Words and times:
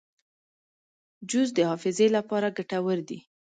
جوز 1.29 1.47
د 1.57 1.59
حافظې 1.69 2.07
لپاره 2.17 2.53
ګټور 2.57 2.97
دي. 3.09 3.19